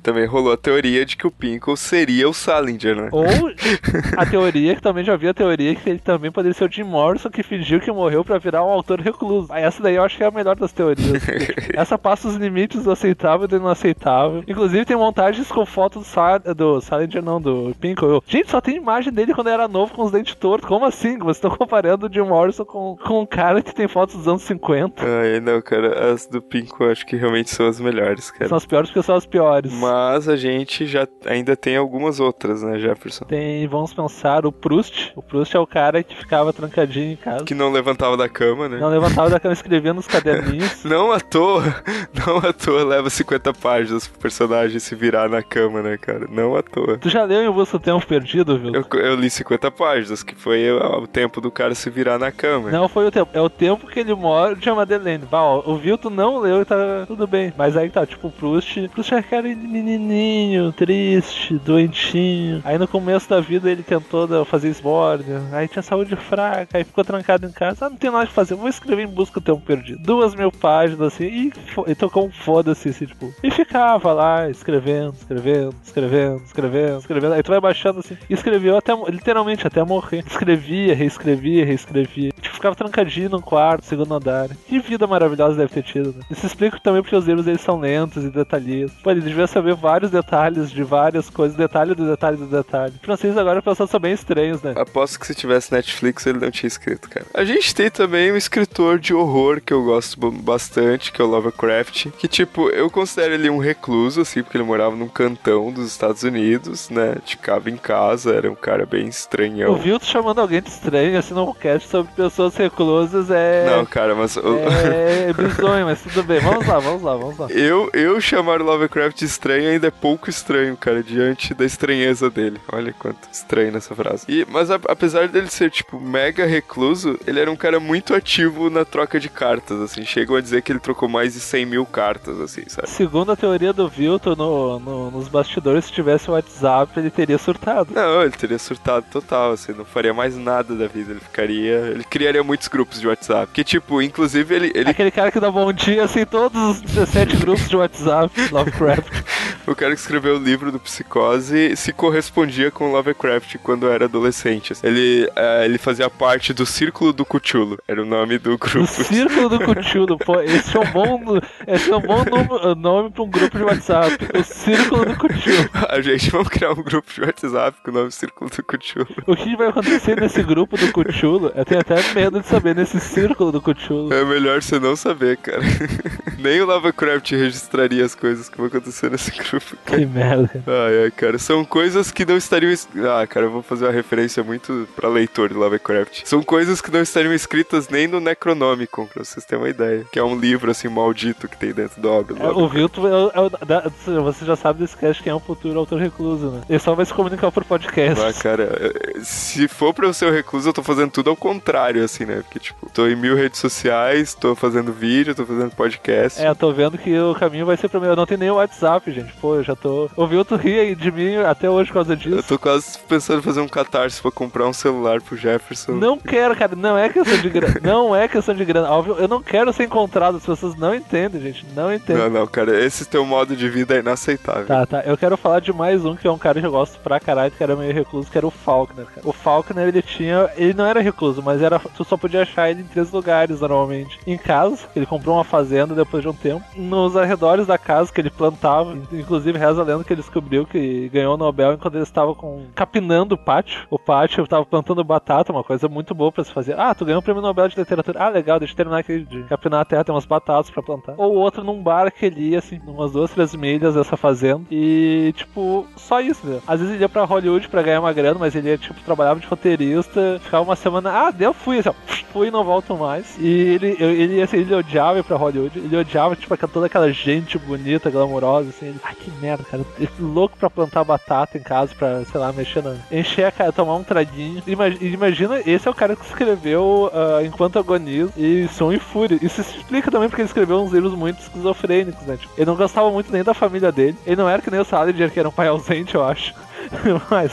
[0.02, 3.08] também rolou a teoria de que o Pinkle seria o Salinger, né?
[3.10, 3.24] Ou
[4.16, 6.84] a teoria, que também já vi a teoria, que ele também poderia ser o Jim
[6.84, 9.52] Morrison, que fingiu que morreu pra virar um autor recluso.
[9.52, 11.22] Essa daí eu acho que é a melhor das teorias.
[11.74, 14.44] Essa passa os limites do aceitável e do inaceitável.
[14.46, 18.22] Inclusive tem montagens com fotos do, Sal do Salinger, não, do Pinkle.
[18.26, 20.68] Gente, só tem imagem dele quando era novo com os dentes tortos.
[20.68, 21.18] Como assim?
[21.18, 24.42] Vocês estão comparando o Jim Morrison com, com um cara que tem fotos dos anos
[24.42, 25.02] 50.
[25.04, 28.48] Ai, não, cara, as do Pinkle eu acho que realmente são as melhores, cara.
[28.48, 29.72] São as piores porque são as piores.
[29.72, 33.24] Mas a gente já ainda tem algumas outras, né, Jefferson?
[33.24, 35.12] Tem, vamos pensar, o Proust.
[35.16, 37.44] O Proust é o cara que ficava trancadinho em casa.
[37.44, 38.78] Que não levantava da cama, né?
[38.78, 40.82] Não levantava da cama escrevendo nos caderninhos.
[40.84, 41.64] não à toa,
[42.26, 46.26] não à toa leva 50 páginas pro personagem se virar na cama, né, cara?
[46.30, 46.98] Não à toa.
[46.98, 48.72] Tu já leu em Busca do Tempo Perdido, viu?
[48.74, 52.70] Eu, eu, li 50 páginas, que foi o, tempo do cara se virar na cama.
[52.70, 55.24] Não foi o tempo, é o tempo que ele mora de Madeleine.
[55.30, 57.52] Bah, ó, o Vilto não leu e tá tudo bem.
[57.56, 58.88] Mas aí tá, tipo, o Proust.
[58.88, 62.62] Proust é aquele menininho, triste, doentinho.
[62.64, 65.42] Aí no começo da vida ele tentou fazer esbórnia.
[65.52, 67.86] Aí tinha saúde fraca, aí ficou trancado em casa.
[67.86, 70.02] Ah, não tem nada que fazer, vou escrever em busca do tempo perdido.
[70.02, 71.52] Duas mil páginas assim, e,
[71.90, 73.32] e tocou um foda-se, assim, tipo.
[73.42, 77.34] E ficava lá, escrevendo, escrevendo, escrevendo, escrevendo, escrevendo.
[77.34, 78.16] Aí tu vai baixando assim.
[78.28, 80.24] Escreveu até, literalmente, até morrer.
[80.26, 82.32] Escrevia, reescrevia, reescrevia.
[82.40, 84.48] Tipo, ficava trancadinho no quarto, segundo andar.
[84.66, 86.24] Que vida maravilhosa deve ter tido, né?
[86.30, 89.00] Isso explica também porque os livros eles são lentos e detalhistas.
[89.02, 92.94] Pô, ele devia saber vários detalhes de várias coisas, detalhe do detalhe do detalhe.
[92.94, 94.72] Os franceses agora pensando são bem estranhos, né?
[94.76, 97.26] Aposto que se tivesse Netflix ele não tinha escrito, cara.
[97.34, 101.28] A gente tem também um escritor de horror que eu gosto bastante, que é o
[101.28, 105.86] Lovecraft, que tipo, eu considero ele um recluso, assim, porque ele morava num cantão dos
[105.86, 107.16] Estados Unidos, né?
[107.26, 109.68] Ficava em casa, era um cara bem estranhão.
[109.72, 113.64] Eu vi tu chamando alguém de estranho, assim, num cast sobre pessoas os reclusos é.
[113.76, 114.36] Não, cara, mas.
[114.36, 114.40] o-
[115.24, 116.40] É bizonho, mas tudo bem.
[116.40, 117.46] Vamos lá, vamos lá, vamos lá.
[117.50, 122.58] Eu, eu chamar o Lovecraft estranho ainda é pouco estranho, cara, diante da estranheza dele.
[122.72, 124.24] Olha quanto estranho nessa frase.
[124.28, 128.68] E, mas a- apesar dele ser, tipo, mega recluso, ele era um cara muito ativo
[128.70, 130.04] na troca de cartas, assim.
[130.04, 132.88] Chegam a dizer que ele trocou mais de 100 mil cartas, assim, sabe?
[132.88, 137.38] Segundo a teoria do Vilton, no, no- nos bastidores, se tivesse o WhatsApp, ele teria
[137.38, 137.92] surtado.
[137.94, 141.12] Não, ele teria surtado total, assim, não faria mais nada da vida.
[141.12, 141.74] Ele ficaria.
[141.94, 143.52] Ele criaria muitos grupos de WhatsApp.
[143.52, 147.36] Que, tipo, inclusive, ele, ele Aquele cara que dá bom dia, assim, todos os 17
[147.36, 149.06] grupos de WhatsApp, Lovecraft.
[149.66, 154.74] O cara que escreveu o livro do Psicose se correspondia com Lovecraft quando era adolescente.
[154.82, 158.86] Ele, eh, ele fazia parte do Círculo do Cthulhu, era o nome do O grupo.
[158.86, 163.22] Círculo do Cthulhu, pô, esse é um bom, esse é um bom nome, nome pra
[163.22, 164.18] um grupo de WhatsApp.
[164.38, 165.70] O Círculo do Cthulhu.
[165.88, 169.06] A gente vamos criar um grupo de WhatsApp com o nome Círculo do Cthulhu.
[169.26, 171.50] O que vai acontecer nesse grupo do Cthulhu?
[171.54, 174.12] Eu tenho até medo de saber nesse Círculo do Cthulhu.
[174.12, 175.60] É melhor você não saber, cara.
[176.38, 179.98] Nem o Lovecraft registraria as coisas que vão acontecer nesse grupo, cara.
[179.98, 180.50] Que merda.
[180.66, 182.70] Ai, ai, cara, são coisas que não estariam.
[182.72, 186.22] es- Ah, cara, eu vou fazer uma referência muito pra leitor de Lovecraft.
[186.24, 190.04] São coisas que não estariam escritas nem no Necronomicon, pra vocês terem uma ideia.
[190.12, 192.34] Que é um livro, assim, maldito que tem dentro da obra.
[192.34, 193.90] do É, o Vilton, é o- é o- da-
[194.22, 196.62] você já sabe desse cast quem é o futuro autor recluso, né?
[196.68, 198.22] Ele só vai se comunicar por podcast.
[198.24, 201.36] Ah, cara, eh, se for pra eu ser o recluso, eu tô fazendo tudo ao
[201.36, 202.36] contrário, assim, né?
[202.42, 206.40] Porque, tipo, tô em mil redes sociais, tô fazendo vídeo, tô fazendo podcast.
[206.40, 208.06] É, eu tô vendo que o caminho vai ser pra mim.
[208.06, 209.32] Eu não tenho nem o WhatsApp, gente.
[209.34, 210.08] Pô, eu já tô.
[210.16, 212.48] O Vilton ri de mim até hoje por causa Eu disso.
[212.48, 215.92] tô quase pensando em fazer um catarse pra comprar um celular pro Jefferson.
[215.92, 216.74] Não quero, cara.
[216.76, 217.74] Não é questão de grana.
[217.82, 218.88] Não é questão de grana.
[218.90, 220.36] Óbvio, eu não quero ser encontrado.
[220.36, 221.66] As pessoas não entendem, gente.
[221.74, 222.22] Não entendem.
[222.22, 224.66] Não, não, cara, esse teu modo de vida é inaceitável.
[224.66, 225.00] Tá, tá.
[225.00, 227.50] Eu quero falar de mais um que é um cara que eu gosto pra caralho,
[227.52, 229.26] que era meio recluso, que era o Faulkner, cara.
[229.26, 230.48] O Faulkner, ele tinha.
[230.56, 231.78] Ele não era recluso, mas era.
[231.78, 234.18] Tu só podia achar ele em três lugares normalmente.
[234.26, 236.64] Em casa, ele comprou uma fazenda depois de um tempo.
[236.76, 238.96] Nos arredores da casa que ele plantava.
[239.12, 242.66] Inclusive, reza a lenda que ele descobriu que ganhou o Nobel enquanto ele estava com.
[242.74, 243.86] capinando o pátio.
[243.90, 246.78] O pátio tava plantando batata, uma coisa muito boa pra se fazer.
[246.78, 248.22] Ah, tu ganhou o prêmio Nobel de literatura.
[248.22, 251.14] Ah, legal, deixa eu terminar aqui de capinar a terra, tem umas batatas pra plantar.
[251.16, 254.62] Ou outro num bar que ele ia, assim, umas duas, três milhas dessa fazenda.
[254.70, 256.60] E, tipo, só isso, né?
[256.66, 259.40] Às vezes ele ia pra Hollywood pra ganhar uma grana, mas ele, ia, tipo, trabalhava
[259.40, 261.10] de roteirista, ficava uma semana.
[261.10, 261.94] Ah, deu, fui, assim, ó,
[262.32, 263.36] fui não volto mais.
[263.38, 267.58] E ele, ele, assim, ele odiava ir pra Hollywood, ele odiava, tipo, toda aquela gente
[267.58, 268.86] bonita, glamourosa, assim.
[268.86, 269.84] Ele, ai, que merda, cara.
[269.98, 272.96] Ele louco pra plantar batata em casa, pra, sei lá, mexer na.
[273.10, 274.62] encher a cara, tomar um traguinho.
[274.66, 279.38] Imagina, esse é o cara que escreveu ah, Enquanto Agonizo e Som e Fúria.
[279.42, 282.36] Isso explica também porque ele escreveu uns livros muito esquizofrênicos, né?
[282.36, 284.16] Tipo, ele não gostava muito nem da família dele.
[284.26, 286.54] Ele não era que nem o Salinger, que era um pai ausente, eu acho.
[287.30, 287.52] Mas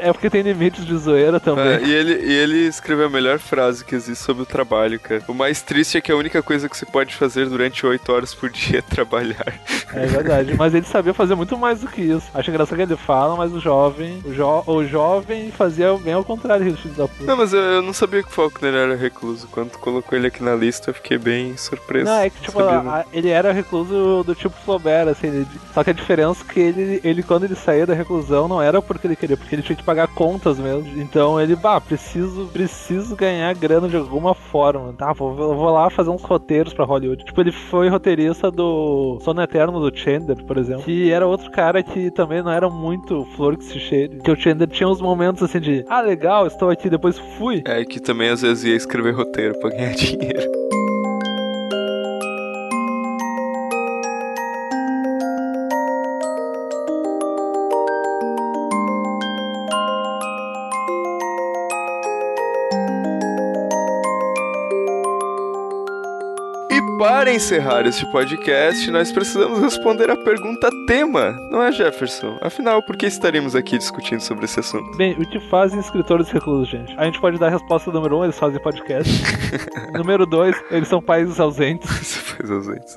[0.00, 1.66] é porque tem limites de zoeira também.
[1.66, 5.22] É, e, ele, e ele escreveu a melhor frase que existe sobre o trabalho, cara.
[5.28, 8.34] O mais triste é que a única coisa que você pode fazer durante oito horas
[8.34, 9.54] por dia é trabalhar.
[9.92, 12.26] É verdade, mas ele sabia fazer muito mais do que isso.
[12.34, 16.24] Acho engraçado que ele fala, mas o jovem, o, jo o jovem fazia bem ao
[16.24, 17.24] contrário do filho da puta.
[17.24, 19.48] Não, mas eu, eu não sabia que o Faulkner era recluso.
[19.50, 22.06] Quando colocou ele aqui na lista, eu fiquei bem surpreso.
[22.10, 22.90] Não, é que tipo, Sabia, não.
[22.90, 26.60] a- ele era recluso do tipo Flaubert, assim, ele- só que a diferença é que
[26.60, 29.76] ele, ele, quando ele saía da reclusão, não era porque ele queria, porque ele tinha
[29.76, 31.00] que pagar contas mesmo.
[31.00, 34.92] Então ele, bah, preciso, preciso ganhar grana de alguma forma.
[34.92, 37.24] Tá, vou, vou lá fazer uns roteiros pra Hollywood.
[37.24, 40.84] Tipo, ele foi roteirista do Sono Eterno do Chandler, por exemplo.
[40.84, 44.18] Que era outro cara que também não era muito flor que se cheire.
[44.18, 47.62] Que o Chandler tinha uns momentos assim de, ah, legal, estou aqui, depois fui.
[47.66, 50.65] É que também às vezes ia escrever roteiro pra ganhar dinheiro.
[67.26, 72.38] Para encerrar este podcast, nós precisamos responder a pergunta tema, não é, Jefferson?
[72.40, 74.96] Afinal, por que estaremos aqui discutindo sobre esse assunto?
[74.96, 76.94] Bem, o que fazem escritores reclusos, gente?
[76.96, 79.12] A gente pode dar a resposta número um, eles fazem podcast.
[79.92, 82.14] número dois, eles são países ausentes.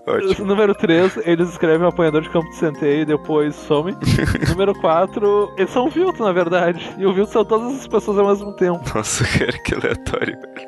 [0.05, 0.45] Ótimo.
[0.45, 3.95] Número 3, eles escrevem um apanhador de campo de centeio e depois somem.
[4.49, 6.95] Número 4, eles são Vilto, na verdade.
[6.97, 8.81] E o Vilto são todas as pessoas ao mesmo tempo.
[8.93, 10.59] Nossa, cara, que aleatório, velho.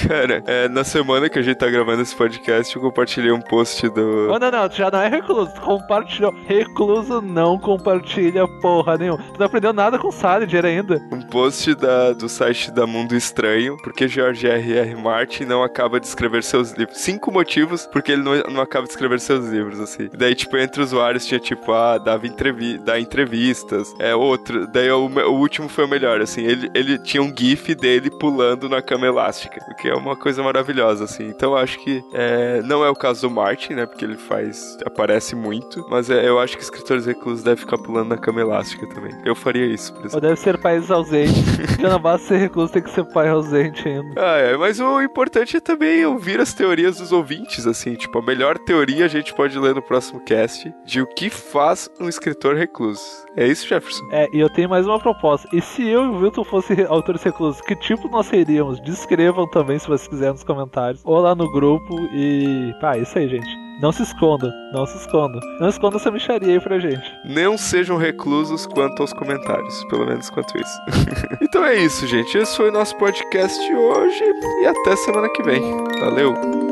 [0.08, 3.88] cara, é, na semana que a gente tá gravando esse podcast, eu compartilhei um post
[3.90, 4.30] do.
[4.30, 5.52] Oh, não, não, tu já não é recluso.
[5.54, 6.34] Tu compartilhou.
[6.46, 9.22] Recluso não compartilha porra nenhuma.
[9.32, 11.00] Tu não aprendeu nada com Salinger ainda.
[11.12, 14.78] Um post da, do site da Mundo Estranho, porque George R.
[14.78, 14.94] R.
[14.96, 16.98] Martin não acaba de escrever seus livros.
[16.98, 17.49] Cinco motivos
[17.92, 20.08] porque ele não, não acaba de escrever seus livros, assim.
[20.16, 23.94] Daí, tipo, entre usuários tinha, tipo, ah, dava entrevi dá entrevistas.
[23.98, 24.66] É outro.
[24.66, 26.44] Daí o, o último foi o melhor, assim.
[26.44, 30.42] Ele, ele tinha um GIF dele pulando na cama elástica, o que é uma coisa
[30.42, 31.28] maravilhosa, assim.
[31.28, 33.86] Então acho que é, não é o caso do Martin, né?
[33.86, 34.78] Porque ele faz.
[34.84, 35.84] aparece muito.
[35.90, 39.12] Mas é, eu acho que escritores reclusos devem ficar pulando na cama elástica também.
[39.24, 40.16] Eu faria isso, por exemplo.
[40.16, 41.44] Ou deve ser pais ausentes.
[41.80, 44.14] Já não basta ser recluso, tem que ser pai ausente ainda.
[44.16, 47.94] Ah, é, mas o importante é também ouvir as teorias dos ouvintes, assim.
[47.94, 51.88] Tipo, a melhor teoria a gente pode ler no próximo cast de o que faz
[52.00, 53.00] um escritor recluso.
[53.36, 54.04] É isso, Jefferson?
[54.10, 55.48] É, e eu tenho mais uma proposta.
[55.52, 58.80] E se eu e o Wilton fossem autores reclusos, que tipo nós seríamos?
[58.80, 61.02] Descrevam também, se vocês quiserem, nos comentários.
[61.04, 62.74] Ou lá no grupo e.
[62.80, 63.70] Pá, isso aí, gente.
[63.80, 65.40] Não se escondam, não se escondam.
[65.58, 67.02] Não escondam essa micharia aí pra gente.
[67.24, 70.80] Não sejam reclusos quanto aos comentários, pelo menos quanto isso.
[71.40, 72.36] então é isso, gente.
[72.36, 74.24] Esse foi o nosso podcast hoje
[74.62, 75.62] e até semana que vem.
[75.98, 76.69] Valeu!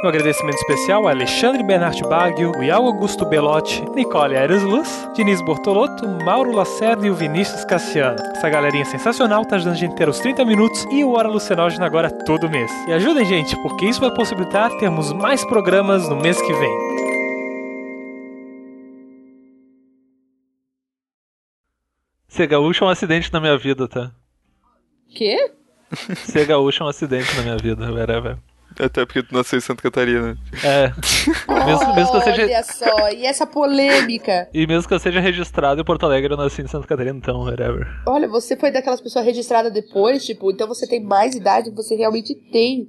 [0.00, 5.40] Um agradecimento especial a Alexandre Bernard Baggio, o Iago Augusto Belotti, Nicole Aires Luz, Diniz
[5.42, 8.16] Bortolotto, Mauro Lacerda e o Vinícius Cassiano.
[8.30, 11.26] Essa galerinha sensacional tá ajudando a gente a ter os 30 minutos e o Hora
[11.26, 12.70] Lucenógena agora todo mês.
[12.86, 16.78] E ajudem, gente, porque isso vai possibilitar termos mais programas no mês que vem.
[22.28, 24.12] Ser gaúcho é um acidente na minha vida, tá?
[25.08, 25.50] Quê?
[26.14, 28.38] Ser gaúcho é um acidente na minha vida, whatever.
[28.78, 30.36] Até porque tu nasceu em Santa Catarina.
[30.64, 30.92] É.
[31.66, 32.42] mesmo, mesmo que eu seja.
[32.44, 34.48] Olha só, e essa polêmica?
[34.52, 37.40] E mesmo que eu seja registrado em Porto Alegre, eu nasci em Santa Catarina, então,
[37.44, 37.86] whatever.
[38.06, 41.94] Olha, você foi daquelas pessoas registradas depois, tipo, então você tem mais idade que você
[41.94, 42.88] realmente tem.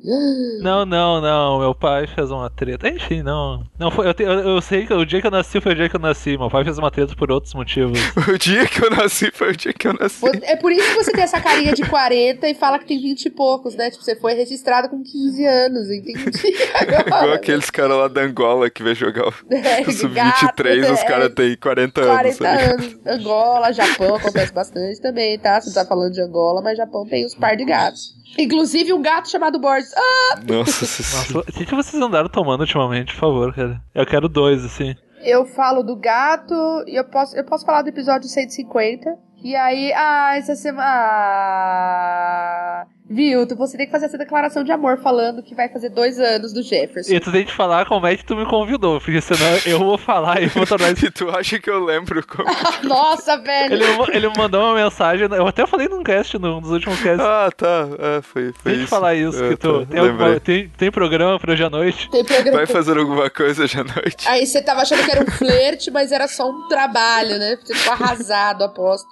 [0.62, 1.60] Não, não, não.
[1.60, 2.88] Meu pai fez uma treta.
[2.90, 3.64] Enfim, não.
[3.78, 4.08] Não foi.
[4.08, 5.96] Eu, te- eu, eu sei que o dia que eu nasci foi o dia que
[5.96, 6.38] eu nasci.
[6.38, 8.00] Meu pai fez uma treta por outros motivos.
[8.30, 10.24] O dia que eu nasci foi o dia que eu nasci.
[10.44, 13.26] É por isso que você tem essa carinha de 40 e fala que tem 20
[13.26, 13.90] e poucos, né?
[13.90, 16.32] Tipo, você foi registrado com 15 anos, entendi.
[16.76, 20.94] Agora, Igual aqueles caras lá da Angola que vai jogar o É, o Sub-23, gato,
[20.94, 21.06] os é.
[21.06, 22.14] caras têm 40 anos.
[22.14, 22.64] 40 sabe?
[22.64, 23.00] anos.
[23.06, 25.60] Angola, Japão acontece bastante também, tá?
[25.62, 28.18] Você tá falando de Angola, mas Japão tem os par de gatos.
[28.38, 29.92] Inclusive um gato chamado Borges.
[29.96, 31.34] Ah, Nossa, senhora.
[31.34, 33.82] Nossa, o que, que vocês andaram tomando ultimamente, por favor, cara?
[33.96, 34.96] Eu quero dois, assim.
[35.24, 36.54] eu falo do gato
[36.88, 39.10] e eu posso, eu posso falar do episódio 150.
[39.44, 40.84] E aí, ah, essa semana.
[40.86, 43.48] Ah, viu?
[43.48, 46.54] Tu- Você tem que fazer essa declaração de amor falando que vai fazer dois anos
[46.54, 47.12] do Jefferson.
[47.14, 49.98] E tu tem que falar como é que tu me convidou, porque senão eu vou
[49.98, 51.06] falar e vou tornar isso.
[51.10, 52.48] E tu acha que eu lembro como...
[52.88, 53.74] Nossa, velho!
[53.74, 57.26] Ele, me- ele mandou uma mensagem, eu até falei num cast, num dos últimos casts.
[57.26, 57.88] Ah, tá.
[57.98, 58.88] É, foi, foi tem que isso.
[58.88, 62.10] falar isso, É, que tu tá, tem, alguma- tem, tem programa pra hoje à noite.
[62.12, 62.58] Tem programa.
[62.58, 64.28] Vai fazer alguma coisa hoje à noite?
[64.28, 67.58] Aí você tava achando que era um flerte, mas era só um trabalho, né?
[67.64, 69.08] Você ficou arrasado, aposto.